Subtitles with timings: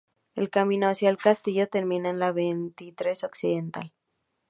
[0.33, 3.93] El camino hacia el castillo termina en la vertiente occidental.